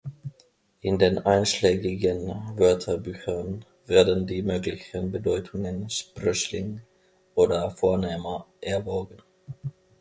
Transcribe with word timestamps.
In 0.79 0.97
den 0.97 1.19
einschlägigen 1.27 2.33
Wörterbüchern 2.57 3.65
werden 3.85 4.25
die 4.25 4.41
möglichen 4.41 5.11
Bedeutungen 5.11 5.91
"Sprössling" 5.91 6.81
oder 7.35 7.69
"Vornehmer" 7.69 8.47
erwogen. 8.61 9.21